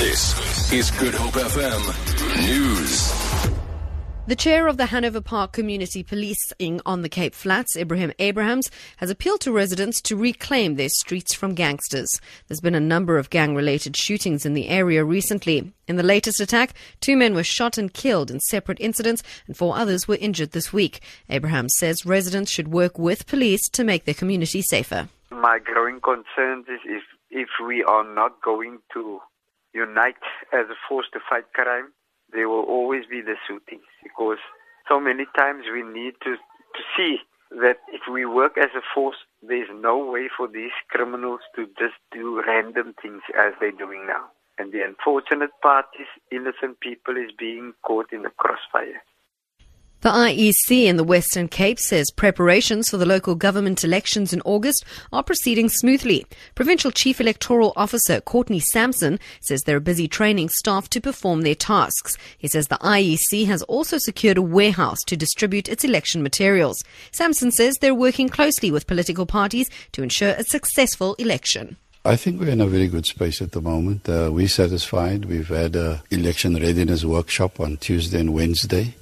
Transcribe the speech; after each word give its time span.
This 0.00 0.72
is 0.72 0.90
Good 0.92 1.12
Hope 1.12 1.34
FM 1.34 2.46
News. 2.46 3.12
The 4.26 4.34
chair 4.34 4.66
of 4.66 4.78
the 4.78 4.86
Hanover 4.86 5.20
Park 5.20 5.52
Community 5.52 6.02
Policing 6.02 6.80
on 6.86 7.02
the 7.02 7.10
Cape 7.10 7.34
Flats, 7.34 7.76
Ebrahim 7.76 8.10
Abrahams, 8.18 8.70
has 8.96 9.10
appealed 9.10 9.42
to 9.42 9.52
residents 9.52 10.00
to 10.00 10.16
reclaim 10.16 10.76
their 10.76 10.88
streets 10.88 11.34
from 11.34 11.54
gangsters. 11.54 12.08
There's 12.48 12.62
been 12.62 12.74
a 12.74 12.80
number 12.80 13.18
of 13.18 13.28
gang 13.28 13.54
related 13.54 13.94
shootings 13.94 14.46
in 14.46 14.54
the 14.54 14.70
area 14.70 15.04
recently. 15.04 15.70
In 15.86 15.96
the 15.96 16.02
latest 16.02 16.40
attack, 16.40 16.72
two 17.02 17.14
men 17.14 17.34
were 17.34 17.44
shot 17.44 17.76
and 17.76 17.92
killed 17.92 18.30
in 18.30 18.40
separate 18.40 18.80
incidents, 18.80 19.22
and 19.46 19.54
four 19.54 19.76
others 19.76 20.08
were 20.08 20.16
injured 20.18 20.52
this 20.52 20.72
week. 20.72 21.00
Abrahams 21.28 21.74
says 21.76 22.06
residents 22.06 22.50
should 22.50 22.68
work 22.68 22.98
with 22.98 23.26
police 23.26 23.68
to 23.68 23.84
make 23.84 24.06
their 24.06 24.14
community 24.14 24.62
safer. 24.62 25.10
My 25.30 25.58
growing 25.62 26.00
concern 26.00 26.60
is 26.60 26.80
if, 26.86 27.02
if 27.30 27.48
we 27.62 27.84
are 27.84 28.14
not 28.14 28.40
going 28.40 28.78
to 28.94 29.20
unite 29.72 30.22
as 30.52 30.66
a 30.70 30.78
force 30.88 31.06
to 31.12 31.20
fight 31.28 31.52
crime, 31.52 31.92
there 32.32 32.48
will 32.48 32.64
always 32.64 33.04
be 33.06 33.20
the 33.20 33.34
shootings 33.46 33.86
because 34.02 34.38
so 34.88 35.00
many 35.00 35.26
times 35.36 35.64
we 35.72 35.82
need 35.82 36.14
to, 36.22 36.36
to 36.36 36.82
see 36.96 37.18
that 37.50 37.78
if 37.92 38.02
we 38.10 38.24
work 38.24 38.56
as 38.56 38.70
a 38.76 38.82
force, 38.94 39.16
there's 39.42 39.68
no 39.74 39.98
way 39.98 40.28
for 40.36 40.46
these 40.46 40.74
criminals 40.88 41.40
to 41.56 41.66
just 41.78 41.98
do 42.12 42.42
random 42.46 42.94
things 43.02 43.22
as 43.36 43.52
they're 43.60 43.72
doing 43.72 44.06
now. 44.06 44.26
And 44.58 44.72
the 44.72 44.82
unfortunate 44.84 45.50
part 45.62 45.86
is 45.98 46.06
innocent 46.30 46.80
people 46.80 47.16
is 47.16 47.30
being 47.36 47.72
caught 47.82 48.12
in 48.12 48.22
the 48.22 48.30
crossfire. 48.36 49.02
The 50.02 50.08
IEC 50.08 50.86
in 50.86 50.96
the 50.96 51.04
Western 51.04 51.46
Cape 51.46 51.78
says 51.78 52.10
preparations 52.10 52.88
for 52.88 52.96
the 52.96 53.04
local 53.04 53.34
government 53.34 53.84
elections 53.84 54.32
in 54.32 54.40
August 54.46 54.82
are 55.12 55.22
proceeding 55.22 55.68
smoothly. 55.68 56.24
Provincial 56.54 56.90
Chief 56.90 57.20
Electoral 57.20 57.74
Officer 57.76 58.22
Courtney 58.22 58.60
Sampson 58.60 59.20
says 59.42 59.60
they're 59.60 59.78
busy 59.78 60.08
training 60.08 60.48
staff 60.48 60.88
to 60.88 61.02
perform 61.02 61.42
their 61.42 61.54
tasks. 61.54 62.16
He 62.38 62.48
says 62.48 62.68
the 62.68 62.78
IEC 62.78 63.44
has 63.48 63.62
also 63.64 63.98
secured 63.98 64.38
a 64.38 64.42
warehouse 64.42 65.00
to 65.06 65.18
distribute 65.18 65.68
its 65.68 65.84
election 65.84 66.22
materials. 66.22 66.82
Sampson 67.12 67.50
says 67.50 67.76
they're 67.76 67.94
working 67.94 68.30
closely 68.30 68.70
with 68.70 68.86
political 68.86 69.26
parties 69.26 69.68
to 69.92 70.02
ensure 70.02 70.30
a 70.30 70.44
successful 70.44 71.14
election. 71.16 71.76
I 72.06 72.16
think 72.16 72.40
we're 72.40 72.48
in 72.48 72.62
a 72.62 72.66
very 72.66 72.88
good 72.88 73.04
space 73.04 73.42
at 73.42 73.52
the 73.52 73.60
moment. 73.60 74.08
Uh, 74.08 74.30
we're 74.32 74.48
satisfied. 74.48 75.26
We've 75.26 75.48
had 75.48 75.76
an 75.76 75.98
election 76.10 76.54
readiness 76.54 77.04
workshop 77.04 77.60
on 77.60 77.76
Tuesday 77.76 78.20
and 78.20 78.32
Wednesday. 78.32 78.94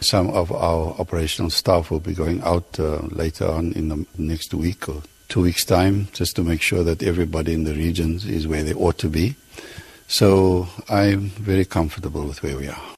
Some 0.00 0.30
of 0.30 0.52
our 0.52 0.94
operational 0.98 1.50
staff 1.50 1.90
will 1.90 2.00
be 2.00 2.14
going 2.14 2.42
out 2.42 2.78
uh, 2.78 2.98
later 3.10 3.48
on 3.48 3.72
in 3.72 3.88
the 3.88 4.06
next 4.18 4.54
week 4.54 4.88
or 4.88 5.02
two 5.28 5.42
weeks' 5.42 5.64
time 5.64 6.08
just 6.12 6.36
to 6.36 6.42
make 6.42 6.62
sure 6.62 6.84
that 6.84 7.02
everybody 7.02 7.52
in 7.52 7.64
the 7.64 7.74
regions 7.74 8.24
is 8.24 8.46
where 8.46 8.62
they 8.62 8.74
ought 8.74 8.98
to 8.98 9.08
be. 9.08 9.34
So 10.08 10.68
I'm 10.88 11.30
very 11.30 11.64
comfortable 11.64 12.24
with 12.24 12.42
where 12.42 12.56
we 12.56 12.68
are. 12.68 12.95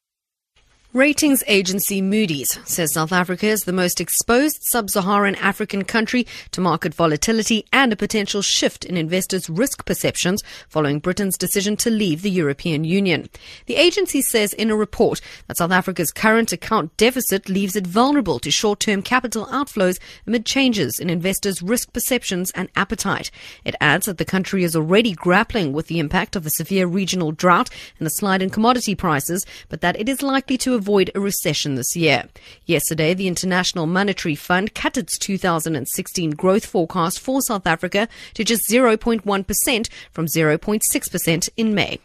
Ratings 0.95 1.45
agency 1.49 2.01
Moody's 2.01 2.59
says 2.65 2.95
South 2.95 3.13
Africa 3.13 3.47
is 3.47 3.65
the 3.65 3.75
most 3.75 4.01
exposed 4.01 4.63
sub-Saharan 4.71 5.35
African 5.35 5.85
country 5.85 6.27
to 6.53 6.63
market 6.63 6.95
volatility 6.95 7.67
and 7.75 7.93
a 7.93 7.97
potential 7.97 8.41
shift 8.41 8.87
in 8.87 8.97
investors' 8.97 9.51
risk 9.51 9.85
perceptions 9.85 10.43
following 10.71 10.99
Britain's 10.99 11.37
decision 11.37 11.77
to 11.77 11.91
leave 11.91 12.23
the 12.23 12.31
European 12.31 12.85
Union. 12.85 13.29
The 13.67 13.77
agency 13.77 14.23
says 14.23 14.55
in 14.55 14.71
a 14.71 14.77
report 14.77 15.21
that 15.47 15.59
South 15.59 15.73
Africa's 15.73 16.11
current 16.11 16.55
account 16.55 16.97
deficit 16.97 17.51
leaves 17.51 17.77
it 17.77 17.87
vulnerable 17.87 18.39
to 18.39 18.51
short-term 18.51 19.03
capital 19.03 19.45
outflows 19.49 19.99
amid 20.27 20.47
changes 20.47 20.99
in 20.99 21.11
investors' 21.11 21.61
risk 21.61 21.93
perceptions 21.93 22.51
and 22.53 22.71
appetite. 22.77 23.31
It 23.63 23.75
adds 23.83 24.07
that 24.07 24.17
the 24.17 24.25
country 24.25 24.65
is 24.65 24.75
already 24.75 25.13
grappling 25.13 25.75
with 25.75 25.89
the 25.89 25.99
impact 25.99 26.35
of 26.35 26.45
the 26.45 26.51
severe 26.51 26.87
regional 26.87 27.31
drought 27.31 27.69
and 27.99 28.07
the 28.07 28.11
slide 28.11 28.41
in 28.41 28.49
commodity 28.49 28.95
prices, 28.95 29.45
but 29.69 29.83
that 29.83 30.01
it 30.01 30.09
is 30.09 30.23
likely 30.23 30.57
to 30.57 30.78
avoid 30.79 31.11
a 31.15 31.21
recession 31.21 31.75
this 31.75 31.95
year. 31.95 32.25
Yesterday, 32.65 33.13
the 33.13 33.29
International 33.29 33.87
Monetary 33.87 34.35
Fund 34.35 34.75
cut 34.75 34.97
its 34.97 35.19
2016 35.19 36.31
growth 36.31 36.65
forecast 36.65 37.21
for 37.21 37.43
South 37.43 37.67
Africa 37.67 38.09
to 38.35 38.45
just 38.45 38.63
0.1% 38.71 39.89
from 40.13 40.27
0.6% 40.27 41.49
in 41.57 41.75
May. 41.75 41.99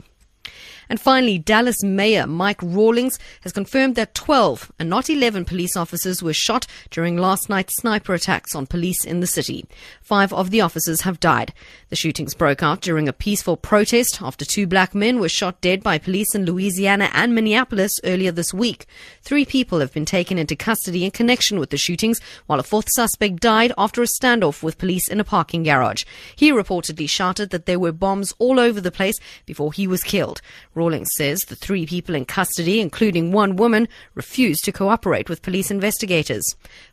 And 0.89 0.99
finally, 0.99 1.37
Dallas 1.39 1.83
Mayor 1.83 2.27
Mike 2.27 2.61
Rawlings 2.61 3.19
has 3.41 3.51
confirmed 3.51 3.95
that 3.95 4.15
12 4.15 4.71
and 4.79 4.89
not 4.89 5.09
11 5.09 5.45
police 5.45 5.75
officers 5.75 6.21
were 6.21 6.33
shot 6.33 6.67
during 6.89 7.17
last 7.17 7.49
night's 7.49 7.75
sniper 7.77 8.13
attacks 8.13 8.55
on 8.55 8.67
police 8.67 9.03
in 9.05 9.19
the 9.19 9.27
city. 9.27 9.65
Five 10.01 10.33
of 10.33 10.51
the 10.51 10.61
officers 10.61 11.01
have 11.01 11.19
died. 11.19 11.53
The 11.89 11.95
shootings 11.95 12.33
broke 12.33 12.63
out 12.63 12.81
during 12.81 13.07
a 13.07 13.13
peaceful 13.13 13.57
protest 13.57 14.21
after 14.21 14.45
two 14.45 14.67
black 14.67 14.93
men 14.93 15.19
were 15.19 15.29
shot 15.29 15.61
dead 15.61 15.83
by 15.83 15.97
police 15.97 16.33
in 16.35 16.45
Louisiana 16.45 17.09
and 17.13 17.33
Minneapolis 17.33 17.91
earlier 18.03 18.31
this 18.31 18.53
week. 18.53 18.85
Three 19.21 19.45
people 19.45 19.79
have 19.79 19.93
been 19.93 20.05
taken 20.05 20.37
into 20.37 20.55
custody 20.55 21.05
in 21.05 21.11
connection 21.11 21.59
with 21.59 21.69
the 21.69 21.77
shootings, 21.77 22.19
while 22.47 22.59
a 22.59 22.63
fourth 22.63 22.87
suspect 22.95 23.39
died 23.39 23.71
after 23.77 24.01
a 24.01 24.07
standoff 24.07 24.63
with 24.63 24.77
police 24.77 25.07
in 25.07 25.19
a 25.19 25.23
parking 25.23 25.63
garage. 25.63 26.03
He 26.35 26.51
reportedly 26.51 27.09
shouted 27.09 27.49
that 27.51 27.65
there 27.65 27.79
were 27.79 27.91
bombs 27.91 28.33
all 28.39 28.59
over 28.59 28.81
the 28.81 28.91
place 28.91 29.15
before 29.45 29.73
he 29.73 29.87
was 29.87 30.03
killed. 30.03 30.41
Rawlings 30.75 31.09
says 31.15 31.45
the 31.45 31.55
three 31.55 31.85
people 31.85 32.15
in 32.15 32.25
custody, 32.25 32.81
including 32.81 33.31
one 33.31 33.55
woman, 33.55 33.87
refused 34.15 34.63
to 34.65 34.71
cooperate 34.71 35.29
with 35.29 35.41
police 35.41 35.69
investigators. 35.69 36.43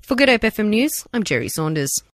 For 0.03 0.15
Good 0.15 0.29
Hope 0.29 0.43
FM 0.43 0.69
News, 0.69 1.07
I'm 1.13 1.25
Jerry 1.25 1.49
Saunders. 1.49 2.03